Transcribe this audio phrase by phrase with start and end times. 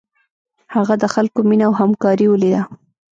[0.75, 2.61] هغه د خلکو مینه او همکاري ولیده.